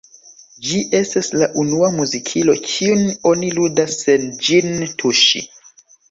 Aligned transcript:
Ĝi 0.67 0.77
estas 0.99 1.27
la 1.41 1.49
unua 1.63 1.89
muzikilo, 1.97 2.55
kiun 2.69 3.03
oni 3.33 3.49
ludas 3.57 3.99
sen 4.05 4.25
ĝin 4.47 4.71
tuŝi. 5.03 5.43